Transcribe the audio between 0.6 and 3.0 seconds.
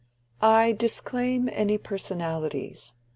disclaim any personalities.